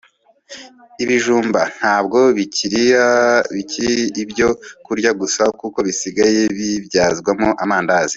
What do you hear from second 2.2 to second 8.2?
bikiri ibyo kurya gusa kuko bisigaye bibyazwa amandazi